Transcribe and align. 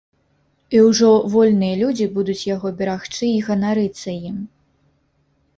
І 0.77 0.79
ўжо 0.85 1.09
вольныя 1.33 1.75
людзі 1.81 2.07
будуць 2.15 2.37
яго 2.55 2.67
берагчы 2.79 3.13
й 3.35 3.45
ганарыцца 3.51 4.09
ім. 4.31 4.37